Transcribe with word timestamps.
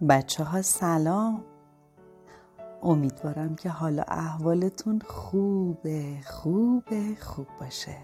بچه 0.00 0.44
ها 0.44 0.62
سلام. 0.62 1.44
امیدوارم 2.82 3.54
که 3.54 3.68
حالا 3.68 4.02
احوالتون 4.02 5.02
خوبه 5.06 6.16
خوبه 6.26 7.16
خوب 7.20 7.46
باشه. 7.60 7.96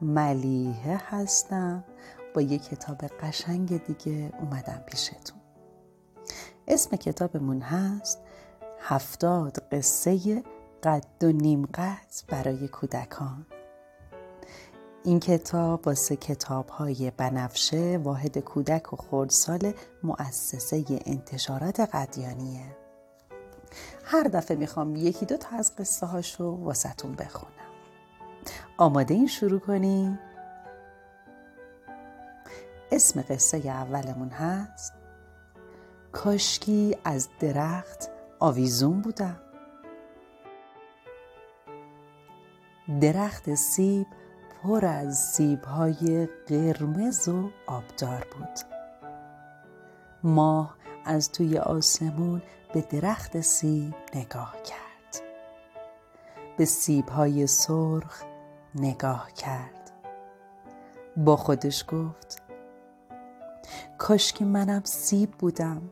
ملیحه 0.00 1.02
هستم. 1.06 1.84
با 2.34 2.40
یه 2.40 2.58
کتاب 2.58 2.96
قشنگ 2.96 3.84
دیگه 3.84 4.32
اومدم 4.40 4.82
پیشتون. 4.86 5.38
اسم 6.68 6.96
کتابمون 6.96 7.60
هست 7.60 8.18
هفتاد 8.80 9.58
قصه 9.72 10.42
قد 10.82 11.24
و 11.24 11.32
نیم 11.32 11.66
قد 11.66 12.12
برای 12.28 12.68
کودکان. 12.68 13.46
این 15.08 15.20
کتاب 15.20 15.86
واسه 15.86 16.16
کتاب 16.16 16.68
های 16.68 17.12
بنفشه 17.16 18.00
واحد 18.02 18.38
کودک 18.38 18.92
و 18.92 18.96
خردسال 18.96 19.72
مؤسسه 20.02 20.84
انتشارات 21.06 21.80
قدیانیه. 21.80 22.76
هر 24.04 24.22
دفعه 24.22 24.56
می‌خوام 24.56 24.96
یکی 24.96 25.26
دو 25.26 25.36
تا 25.36 25.56
از 25.56 25.76
قصه 25.76 26.06
هاشو 26.06 26.44
واسهتون 26.44 27.12
بخونم. 27.14 27.52
آماده 28.76 29.14
این 29.14 29.26
شروع 29.26 29.60
کنیم 29.60 30.18
اسم 32.92 33.24
قصه 33.28 33.58
اولمون 33.58 34.28
هست. 34.28 34.92
کاشکی 36.12 36.96
از 37.04 37.28
درخت 37.40 38.10
آویزون 38.38 39.00
بودم. 39.00 39.40
درخت 43.00 43.54
سیب 43.54 44.06
پر 44.62 44.86
از 44.86 45.18
سیبهای 45.18 46.28
قرمز 46.46 47.28
و 47.28 47.50
آبدار 47.66 48.26
بود. 48.32 48.58
ماه 50.22 50.76
از 51.04 51.32
توی 51.32 51.58
آسمون 51.58 52.42
به 52.74 52.80
درخت 52.80 53.40
سیب 53.40 53.94
نگاه 54.14 54.56
کرد. 54.62 55.22
به 56.56 56.64
سیبهای 56.64 57.46
سرخ 57.46 58.22
نگاه 58.74 59.32
کرد. 59.32 59.90
با 61.16 61.36
خودش 61.36 61.84
گفت 61.88 62.42
کاش 63.98 64.32
که 64.32 64.44
منم 64.44 64.82
سیب 64.84 65.30
بودم 65.30 65.82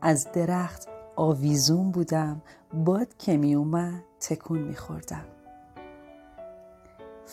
از 0.00 0.32
درخت 0.32 0.88
آویزون 1.16 1.90
بودم 1.90 2.42
باد 2.72 3.16
که 3.16 3.36
می 3.36 3.54
اومد 3.54 4.04
تکون 4.20 4.58
می 4.58 4.76
خوردم 4.76 5.35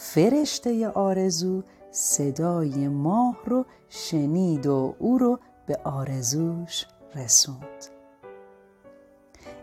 فرشته 0.06 0.88
آرزو 0.88 1.64
صدای 1.92 2.88
ماه 2.88 3.38
رو 3.46 3.66
شنید 3.90 4.66
و 4.66 4.96
او 5.00 5.18
رو 5.18 5.40
به 5.66 5.80
آرزوش 5.84 6.86
رسوند. 7.16 7.86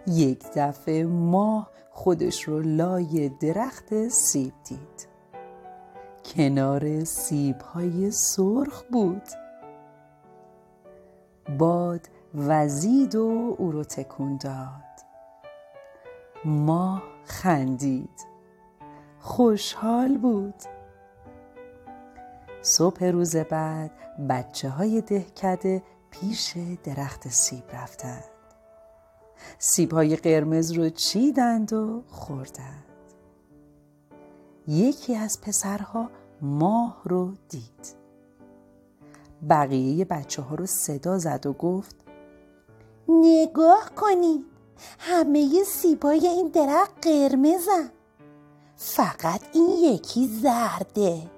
یک 0.07 0.45
دفعه 0.55 1.07
ماه 1.07 1.71
خودش 1.91 2.43
رو 2.43 2.61
لای 2.61 3.29
درخت 3.29 4.09
سیب 4.09 4.53
دید. 4.69 5.09
کنار 6.25 7.05
سیب 7.05 7.61
های 7.61 8.11
سرخ 8.11 8.83
بود. 8.93 9.29
باد 11.59 12.09
وزید 12.35 13.15
و 13.15 13.57
او 13.59 13.73
رو 13.73 13.85
تکون 13.85 14.37
داد. 14.37 15.01
ماه 16.45 17.03
خندید. 17.25 18.30
خوشحال 19.21 20.19
بود. 20.19 20.55
صبح 22.63 23.05
روز 23.05 23.37
بعد 23.37 23.91
بچه 24.29 24.69
های 24.69 25.01
دهکده 25.01 25.83
پیش 26.11 26.57
درخت 26.85 27.29
سیب 27.29 27.65
رفتند. 27.73 28.25
سیب 29.59 29.93
های 29.93 30.17
قرمز 30.17 30.71
رو 30.71 30.89
چیدند 30.89 31.73
و 31.73 32.03
خوردند. 32.09 32.85
یکی 34.67 35.17
از 35.17 35.41
پسرها 35.41 36.11
ماه 36.43 37.03
رو 37.05 37.35
دید. 37.49 38.01
بقیه 39.51 40.05
بچه 40.05 40.43
ها 40.43 40.55
رو 40.55 40.67
صدا 40.67 41.19
زد 41.19 41.47
و 41.47 41.53
گفت 41.53 41.97
نگاه 43.09 43.91
کنید 43.97 44.45
همه 44.99 45.65
سیبای 45.67 46.27
این 46.27 46.49
درخت 46.49 47.07
قرمزن. 47.07 47.91
فقط 48.83 49.41
این 49.55 49.95
یکی 49.95 50.29
زرده. 50.29 51.31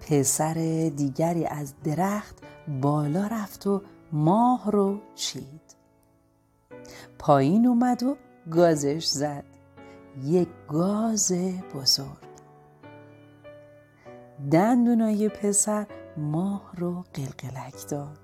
پسر 0.00 0.54
دیگری 0.96 1.46
از 1.46 1.74
درخت 1.84 2.38
بالا 2.80 3.26
رفت 3.26 3.66
و 3.66 3.82
ماه 4.12 4.70
رو 4.70 5.00
چید. 5.14 5.76
پایین 7.18 7.66
اومد 7.66 8.02
و 8.02 8.16
گازش 8.50 9.04
زد. 9.06 9.44
یک 10.22 10.48
گاز 10.68 11.32
بزرگ. 11.74 12.26
دندونای 14.50 15.28
پسر 15.28 15.86
ماه 16.16 16.72
رو 16.76 17.04
قلقلک 17.14 17.88
داد. 17.88 18.18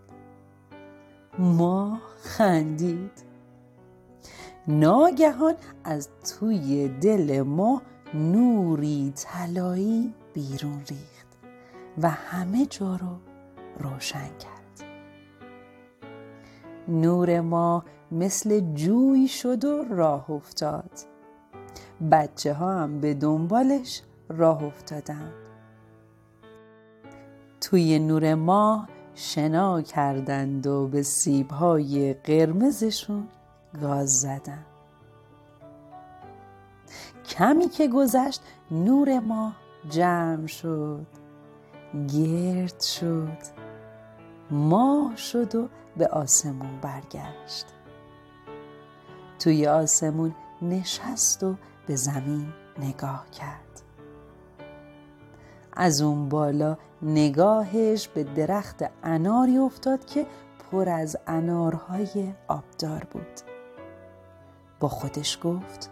ماه 1.38 2.00
خندید. 2.22 3.32
ناگهان 4.68 5.54
از 5.84 6.08
توی 6.28 6.88
دل 6.88 7.42
ما 7.42 7.82
نوری 8.14 9.12
طلایی 9.16 10.14
بیرون 10.34 10.78
ریخت 10.78 11.26
و 12.02 12.10
همه 12.10 12.66
جا 12.66 12.96
رو 12.96 13.18
روشن 13.78 14.28
کرد. 14.38 14.88
نور 16.88 17.40
ما 17.40 17.84
مثل 18.12 18.60
جوی 18.74 19.28
شد 19.28 19.64
و 19.64 19.84
راه 19.90 20.30
افتاد. 20.30 20.90
بچه 22.12 22.54
ها 22.54 22.72
هم 22.72 23.00
به 23.00 23.14
دنبالش 23.14 24.02
راه 24.28 24.64
افتادن. 24.64 25.32
توی 27.60 27.98
نور 27.98 28.34
ماه 28.34 28.88
شنا 29.14 29.82
کردند 29.82 30.66
و 30.66 30.88
به 30.88 31.02
سیبهای 31.02 32.14
قرمزشون 32.14 33.28
گاز 33.80 34.20
زدن. 34.20 34.64
کمی 37.28 37.68
که 37.68 37.88
گذشت 37.88 38.42
نور 38.70 39.18
ما 39.18 39.52
جمع 39.88 40.46
شد 40.46 41.06
گرد 42.08 42.80
شد 42.80 43.38
ماه 44.50 45.16
شد 45.16 45.54
و 45.54 45.68
به 45.96 46.08
آسمون 46.08 46.80
برگشت. 46.82 47.66
توی 49.38 49.66
آسمون 49.66 50.34
نشست 50.62 51.42
و 51.42 51.54
به 51.86 51.96
زمین 51.96 52.52
نگاه 52.78 53.30
کرد. 53.30 53.82
از 55.72 56.02
اون 56.02 56.28
بالا 56.28 56.76
نگاهش 57.02 58.08
به 58.08 58.24
درخت 58.24 58.84
اناری 59.02 59.58
افتاد 59.58 60.04
که 60.04 60.26
پر 60.70 60.88
از 60.88 61.16
انارهای 61.26 62.32
آبدار 62.48 63.06
بود. 63.10 63.51
با 64.82 64.88
خودش 64.88 65.38
گفت. 65.42 65.90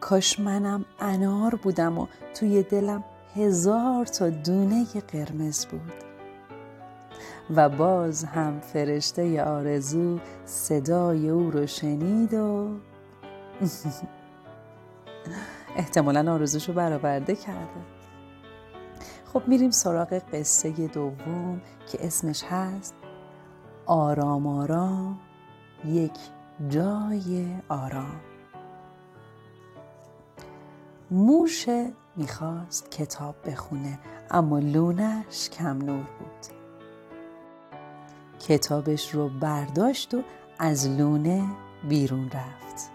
کاش 0.00 0.40
منم 0.40 0.84
انار 1.00 1.54
بودم 1.54 1.98
و 1.98 2.06
توی 2.34 2.62
دلم 2.62 3.04
هزار 3.34 4.06
تا 4.06 4.30
دونه 4.30 4.86
قرمز 5.12 5.66
بود. 5.66 5.92
و 7.56 7.68
باز 7.68 8.24
هم 8.24 8.60
فرشته 8.60 9.44
آرزو 9.44 10.18
صدای 10.44 11.28
او 11.28 11.50
رو 11.50 11.66
شنید 11.66 12.34
و 12.34 12.68
احتمالا 15.76 16.32
آرزوشو 16.32 16.72
برآورده 16.72 17.36
کرده. 17.36 17.80
خب 19.32 19.42
میریم 19.46 19.70
سراغ 19.70 20.22
قصه 20.32 20.70
دوم 20.70 21.60
که 21.92 22.06
اسمش 22.06 22.44
هست 22.44 22.94
آرام 23.86 24.46
آرام 24.46 25.18
یک 25.84 26.18
جای 26.68 27.56
آرام. 27.68 28.20
موشه 31.10 31.92
می‌خواست 32.16 32.90
کتاب 32.90 33.34
بخونه 33.46 33.98
اما 34.30 34.58
لونش 34.58 35.50
کم 35.50 35.78
نور 35.78 36.06
بود. 36.18 36.56
کتابش 38.48 39.14
رو 39.14 39.28
برداشت 39.28 40.14
و 40.14 40.22
از 40.58 40.88
لونه 40.88 41.44
بیرون 41.88 42.30
رفت. 42.30 42.90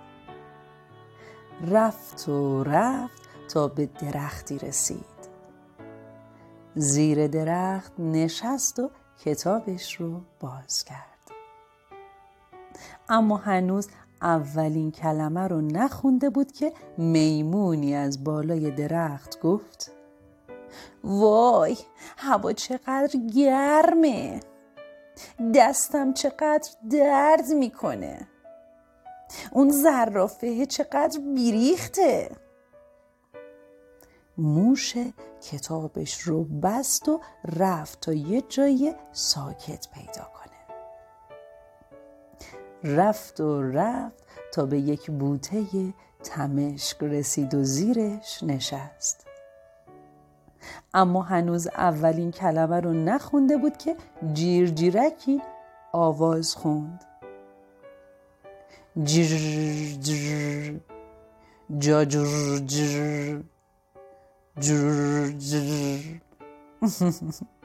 رفت 1.67 2.29
و 2.29 2.63
رفت 2.63 3.21
تا 3.49 3.67
به 3.67 3.85
درختی 3.85 4.59
رسید. 4.59 5.17
زیر 6.75 7.27
درخت 7.27 7.99
نشست 7.99 8.79
و 8.79 8.89
کتابش 9.25 9.95
رو 9.95 10.21
باز 10.39 10.83
کرد. 10.83 11.16
اما 13.09 13.37
هنوز 13.37 13.87
اولین 14.21 14.91
کلمه 14.91 15.47
رو 15.47 15.61
نخونده 15.61 16.29
بود 16.29 16.51
که 16.51 16.73
میمونی 16.97 17.95
از 17.95 18.23
بالای 18.23 18.71
درخت 18.71 19.39
گفت. 19.39 19.91
وای 21.03 21.77
هوا 22.17 22.53
چقدر 22.53 23.19
گرمه. 23.35 24.39
دستم 25.55 26.13
چقدر 26.13 26.69
درد 26.89 27.49
می‌کنه. 27.49 28.27
اون 29.51 29.69
زرافه 29.69 30.65
چقدر 30.65 31.19
بیریخته. 31.35 32.31
موش 34.37 34.93
کتابش 35.51 36.21
رو 36.21 36.43
بست 36.43 37.09
و 37.09 37.21
رفت 37.45 38.01
تا 38.01 38.13
یه 38.13 38.41
جای 38.41 38.95
ساکت 39.11 39.87
پیدا 39.93 40.23
کنه. 40.23 40.36
رفت 42.83 43.41
و 43.41 43.61
رفت 43.61 44.23
تا 44.53 44.65
به 44.65 44.79
یک 44.79 45.11
بوته 45.11 45.93
تمشک 46.23 46.97
رسید 47.03 47.53
و 47.53 47.63
زیرش 47.63 48.43
نشست. 48.43 49.27
اما 50.93 51.21
هنوز 51.21 51.67
اولین 51.67 52.31
کلمه 52.31 52.79
رو 52.79 52.93
نخونده 52.93 53.57
بود 53.57 53.77
که 53.77 53.95
جیر 54.33 54.69
جیرکی 54.69 55.41
آواز 55.91 56.55
خوند. 56.55 57.03
جر 59.03 59.37
جر 60.01 60.73
جا 61.79 62.05
جر 62.05 62.57
جر 62.57 63.41
جر 64.59 65.29
جر 65.29 65.99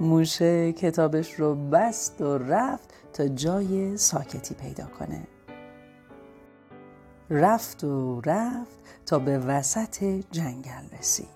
موشه 0.00 0.72
کتابش 0.72 1.34
رو 1.34 1.54
بست 1.54 2.20
و 2.20 2.38
رفت 2.38 2.90
تا 3.12 3.28
جای 3.28 3.96
ساکتی 3.96 4.54
پیدا 4.54 4.84
کنه. 4.84 5.26
رفت 7.30 7.84
و 7.84 8.20
رفت 8.20 8.78
تا 9.06 9.18
به 9.18 9.38
وسط 9.38 10.04
جنگل 10.30 10.98
رسید. 10.98 11.26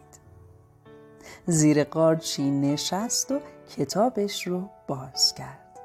زیر 1.46 1.84
قارچی 1.84 2.50
نشست 2.50 3.32
و 3.32 3.40
کتابش 3.76 4.46
رو 4.46 4.68
باز 4.88 5.34
کرد. 5.34 5.80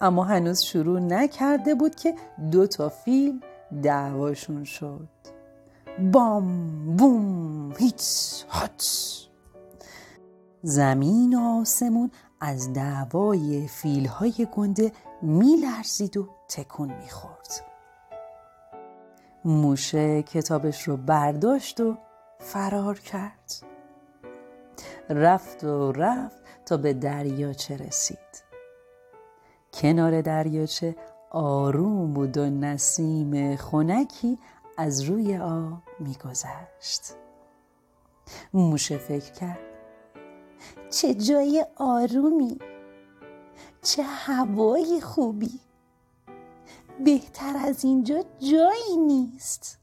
اما 0.00 0.24
هنوز 0.24 0.62
شروع 0.62 1.00
نکرده 1.00 1.74
بود 1.74 1.94
که 1.94 2.14
دو 2.50 2.66
تا 2.66 2.88
فیل 2.88 3.40
دعواشون 3.82 4.64
شد. 4.64 5.08
بام 6.12 6.96
بوم 6.96 7.72
هیچ 7.78 8.02
هات 8.48 8.82
زمین 10.62 11.34
و 11.34 11.60
آسمون 11.60 12.10
از 12.40 12.72
دعوای 12.72 13.68
فیلهای 13.68 14.48
گنده 14.56 14.92
میلرزید 15.22 16.16
و 16.16 16.28
تکون 16.48 16.92
می‌خورد. 17.02 17.48
موشه 19.44 20.22
کتابش 20.22 20.88
رو 20.88 20.96
برداشت 20.96 21.80
و 21.80 21.96
فرار 22.38 22.98
کرد. 22.98 23.52
رفت 25.10 25.64
و 25.64 25.92
رفت 25.92 26.42
تا 26.66 26.76
به 26.76 26.92
دریاچه 26.92 27.76
رسید. 27.76 28.18
کنار 29.72 30.20
دریاچه 30.20 30.96
آروم 31.30 32.12
بود 32.14 32.36
و 32.36 32.50
نسیم 32.50 33.56
خنکی 33.56 34.38
از 34.78 35.00
روی 35.02 35.36
آب 35.36 35.82
میگذشت. 35.98 37.14
موشه 38.54 38.98
فکر 38.98 39.32
کرد 39.32 39.71
چه 40.90 41.14
جای 41.14 41.66
آرومی 41.76 42.58
چه 43.82 44.02
هوای 44.02 45.00
خوبی. 45.00 45.60
بهتر 47.04 47.56
از 47.56 47.84
اینجا 47.84 48.24
جایی 48.38 48.96
نیست. 49.06 49.78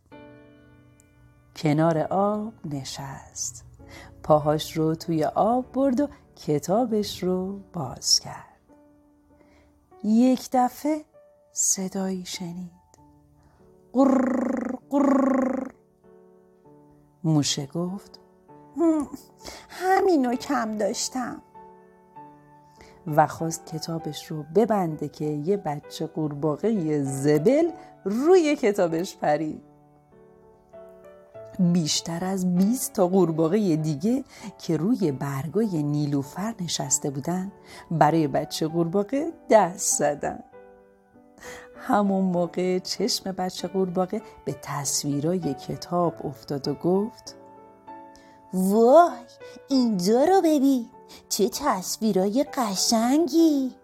کنار 1.55 1.97
آب 1.97 2.53
نشست. 2.65 3.65
پاهاش 4.23 4.77
رو 4.77 4.95
توی 4.95 5.23
آب 5.23 5.71
برد 5.71 5.99
و 5.99 6.07
کتابش 6.35 7.23
رو 7.23 7.59
باز 7.73 8.19
کرد. 8.19 8.59
یک 10.03 10.49
دفعه 10.53 11.05
صدایی 11.51 12.25
شنید. 12.25 12.71
قرر 13.93 14.75
قرر. 14.89 15.71
موشه 17.23 17.65
گفت 17.65 18.19
همینو 19.69 20.35
کم 20.35 20.77
داشتم. 20.77 21.41
و 23.07 23.27
خواست 23.27 23.65
کتابش 23.65 24.31
رو 24.31 24.43
ببنده 24.55 25.07
که 25.07 25.25
یه 25.25 25.57
بچه 25.57 26.07
قورباغه 26.07 27.03
زبل 27.03 27.71
روی 28.03 28.55
کتابش 28.55 29.17
پرید. 29.17 29.61
بیشتر 31.59 32.25
از 32.25 32.55
20 32.55 32.93
تا 32.93 33.07
قورباغه 33.07 33.75
دیگه 33.75 34.23
که 34.57 34.77
روی 34.77 35.11
برگای 35.11 35.83
نیلوفر 35.83 36.53
نشسته 36.61 37.09
بودن 37.09 37.51
برای 37.91 38.27
بچه 38.27 38.67
قورباغه 38.67 39.31
دست 39.49 39.97
زدن. 39.97 40.39
همون 41.75 42.25
موقع 42.25 42.79
چشم 42.79 43.31
بچه 43.31 43.67
قورباغه 43.67 44.21
به 44.45 44.55
تصویرای 44.61 45.53
کتاب 45.53 46.25
افتاد 46.25 46.67
و 46.67 46.73
گفت 46.73 47.38
وای 48.53 49.11
اینجا 49.69 50.23
رو 50.23 50.41
ببین. 50.41 50.89
چه 51.29 51.49
تصویرای 51.49 52.45
قشنگی. 52.53 53.75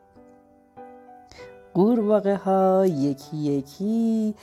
قورباغه 1.73 2.35
ها 2.35 2.85
یکی 2.85 3.37
یکی 3.37 4.35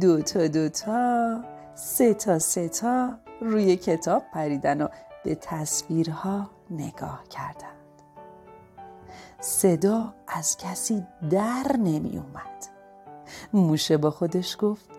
دوتا 0.00 0.46
دوتا 0.46 1.40
سه 1.74 2.14
تا 2.14 2.38
سه 2.38 2.68
تا 2.68 3.10
روی 3.40 3.76
کتاب 3.76 4.22
پریدن 4.32 4.82
و 4.82 4.88
به 5.24 5.34
تصویرها 5.34 6.50
نگاه 6.70 7.24
کردند 7.30 7.70
صدا 9.40 10.14
از 10.28 10.56
کسی 10.56 11.06
در 11.30 11.76
نمی 11.78 12.18
اومد. 12.18 12.66
موشه 13.52 13.96
با 13.96 14.10
خودش 14.10 14.56
گفت 14.60 14.90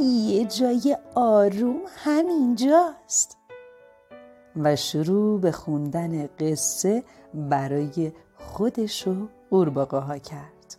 یه 0.00 0.44
جای 0.44 0.96
آروم 1.14 1.80
همینجاست. 2.04 3.39
و 4.56 4.76
شروع 4.76 5.40
به 5.40 5.52
خوندن 5.52 6.26
قصه 6.26 7.04
برای 7.34 8.12
خودش 8.38 9.08
و 9.08 9.28
قورباغه 9.50 9.98
ها 9.98 10.18
کرد. 10.18 10.76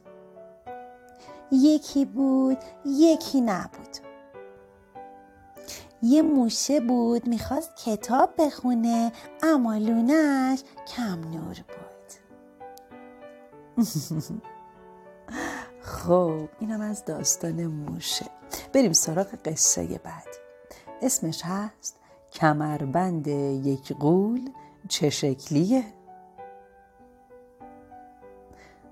یکی 1.52 2.06
بود 2.06 2.58
یکی 2.86 3.42
نبود. 3.42 3.98
یه 6.04 6.22
موشه 6.22 6.80
بود 6.80 7.28
می‌خواست 7.28 7.72
کتاب 7.86 8.30
بخونه 8.38 9.12
اما 9.44 9.78
لونش 9.78 10.64
کم 10.96 11.20
نور 11.20 11.56
بود. 11.68 11.92
خب 15.82 16.50
اینم 16.60 16.82
از 16.82 17.06
داستان 17.06 17.66
موشه. 17.66 18.26
بریم 18.74 18.94
سراغ 18.94 19.28
قصه 19.46 20.00
بعد 20.04 20.28
اسمش 21.02 21.42
هست 21.46 22.01
کمربند 22.32 23.28
یک 23.28 23.94
قول 23.94 24.50
چه 24.88 25.10
شکلیه؟ 25.10 25.84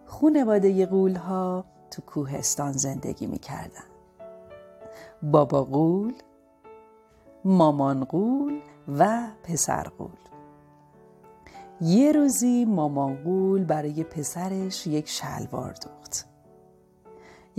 خونواده 0.05 0.86
قول 0.86 1.15
ها 1.15 1.65
تو 1.91 2.01
کوهستان 2.01 2.72
زندگی 2.72 3.27
می‌کردن. 3.27 3.84
بابا 5.24 5.63
قول 5.63 6.13
مامان 7.46 8.03
قول 8.03 8.60
و 9.00 9.27
پسر 9.43 9.84
قول. 9.84 10.10
یه 11.81 12.12
روزی 12.12 12.65
مامان 12.65 13.24
قول 13.24 13.65
برای 13.65 14.03
پسرش 14.03 14.88
یک 14.88 15.10
شلوار 15.10 15.74
دوخت. 15.74 16.28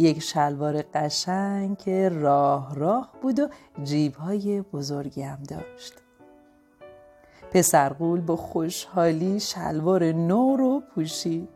یک 0.01 0.19
شلوار 0.23 0.83
قشنگ 0.95 1.79
که 1.79 2.09
راه 2.09 2.75
راه 2.75 3.13
بود 3.23 3.41
و 3.41 3.49
جیبهای 3.85 4.63
بزرگی 4.63 5.23
هم 5.23 5.43
داشت. 5.43 5.95
پسر 7.51 7.89
قول 7.89 8.21
با 8.21 8.37
خوشحالی 8.37 9.41
شلوار 9.41 10.13
نو 10.13 10.57
رو 10.57 10.83
پوشید. 10.95 11.49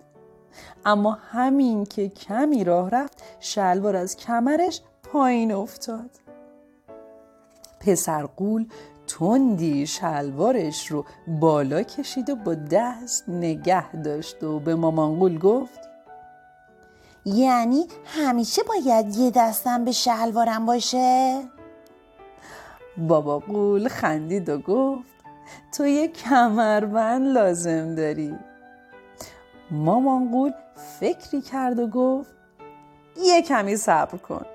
اما 0.85 1.13
همین 1.13 1.85
که 1.85 2.09
کمی 2.09 2.65
راه 2.65 2.91
رفت 2.91 3.23
شلوار 3.41 3.97
از 3.97 4.17
کمرش 4.17 4.81
پایین 5.03 5.53
افتاد. 5.53 6.11
پسر 7.81 8.27
قول 8.27 8.67
تندی 9.07 9.87
شلوارش 9.87 10.87
رو 10.87 11.05
بالا 11.41 11.83
کشید 11.83 12.31
و 12.31 12.37
با 12.37 12.55
دست 12.55 13.29
نگه 13.29 13.97
داشت 13.97 14.43
و 14.43 14.61
به 14.61 14.75
مامان 14.75 15.19
قول 15.19 15.39
گفت 15.39 15.94
یعنی 17.25 17.87
همیشه 18.05 18.63
باید 18.63 19.17
یه 19.17 19.31
دستم 19.31 19.85
به 19.85 19.93
شلوارم 19.93 20.67
باشه؟ 20.67 21.41
بابا 22.97 23.39
قول 23.39 23.89
خندید 23.89 24.49
و 24.49 24.59
گفت 24.59 25.15
تو 25.77 25.87
یه 25.87 26.09
کمربند 26.09 27.27
لازم 27.27 27.95
داری. 27.95 28.35
مامان 29.71 30.31
قول 30.31 30.53
فکری 31.01 31.41
کرد 31.41 31.79
و 31.79 31.87
گفت 31.87 32.31
یه 33.17 33.43
کمی 33.43 33.77
صبر 33.77 34.19
کن. 34.19 34.47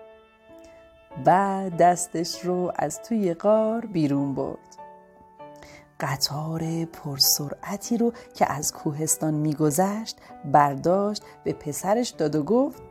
بعد 1.25 1.77
دستش 1.77 2.45
رو 2.45 2.71
از 2.75 3.01
توی 3.01 3.33
قار 3.33 3.85
بیرون 3.85 4.35
برد. 4.35 4.78
قطار 5.99 6.85
پرسرعتی 6.85 7.97
رو 7.97 8.13
که 8.33 8.51
از 8.51 8.73
کوهستان 8.73 9.33
میگذشت 9.33 10.17
برداشت 10.51 11.23
به 11.43 11.53
پسرش 11.53 12.09
داد 12.09 12.35
و 12.35 12.43
گفت 12.43 12.81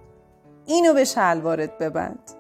اینو 0.67 0.95
به 0.95 1.05
شلوارت 1.05 1.79
ببند. 1.79 2.31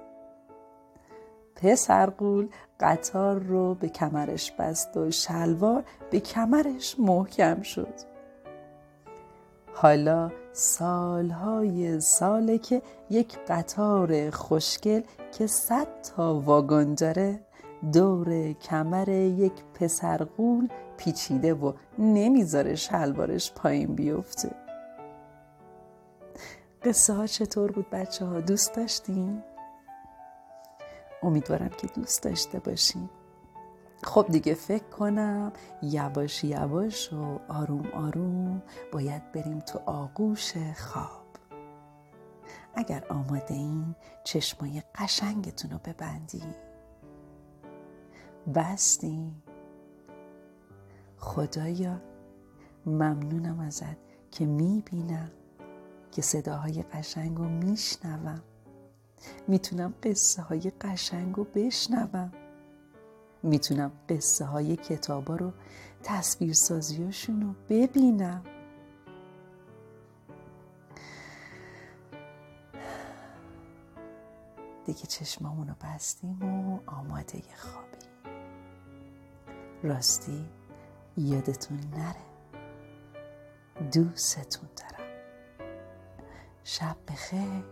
پسر 1.56 2.10
قول 2.10 2.48
قطار 2.80 3.38
رو 3.38 3.74
به 3.74 3.88
کمرش 3.88 4.52
بست 4.52 4.96
و 4.96 5.10
شلوار 5.10 5.84
به 6.10 6.20
کمرش 6.20 6.96
محکم 6.98 7.62
شد. 7.62 7.94
حالا 9.74 10.30
سالهای 10.52 12.00
ساله 12.00 12.58
که 12.58 12.82
یک 13.10 13.38
قطار 13.48 14.30
خوشگل 14.30 15.02
که 15.38 15.46
صد 15.46 15.86
تا 16.02 16.34
واگن 16.34 16.94
داره 16.94 17.40
دور 17.92 18.52
کمر 18.52 19.08
یک 19.08 19.52
پسر 19.74 20.16
قول 20.24 20.68
پیچیده 20.96 21.54
و 21.54 21.72
نمی‌ذاره 21.98 22.74
شلوارش 22.74 23.52
پایین 23.52 23.94
بیفته. 23.94 24.50
قصه 26.82 27.12
ها 27.12 27.26
چطور 27.26 27.72
بود 27.72 27.90
بچه 27.90 28.24
ها؟ 28.24 28.40
دوست 28.40 28.74
داشتیم؟ 28.74 29.42
امیدوارم 31.22 31.68
که 31.68 31.86
دوست 31.86 32.22
داشته 32.22 32.58
باشیم 32.58 33.10
خب 34.02 34.26
دیگه 34.30 34.54
فکر 34.54 34.84
کنم 34.84 35.52
یواش 35.82 36.44
یواش 36.44 37.12
و 37.12 37.38
آروم 37.48 37.86
آروم 37.86 38.62
باید 38.92 39.32
بریم 39.32 39.58
تو 39.58 39.80
آغوش 39.86 40.52
خواب. 40.76 41.28
اگر 42.74 43.04
آماده 43.10 43.54
این 43.54 43.94
چشمای 44.24 44.82
قشنگتون 44.94 45.70
رو 45.70 45.78
ببندی 45.78 46.42
بستی 48.54 49.32
خدایا 51.18 52.00
ممنونم 52.86 53.60
ازت 53.60 53.96
که 54.30 54.46
می‌بینم 54.46 55.30
که 56.12 56.22
صداهای 56.22 56.82
قشنگ 56.82 57.38
رو 57.38 57.44
میشنوم. 57.44 58.42
می‌تونم 59.48 59.94
قصه 60.02 60.42
های 60.42 60.72
قشنگ 60.80 61.36
رو 61.36 61.44
بشنوم. 61.44 62.32
می‌تونم 63.42 63.92
قصه 64.08 64.44
های 64.44 64.76
کتابا 64.76 65.36
رو 65.36 65.52
تصویر 66.02 66.52
سازیاشون 66.52 67.42
رو 67.42 67.54
ببینم. 67.68 68.42
دیگه 74.86 75.06
چشمامونو 75.06 75.74
بستیم 75.84 76.42
و 76.42 76.78
آماده 76.86 77.42
خوابی 77.56 78.17
راستی 79.82 80.48
یادتون 81.16 81.80
نره. 81.96 82.28
دوستتون 83.92 84.68
دارم. 84.76 85.10
شب 86.64 86.96
بخیر. 87.08 87.64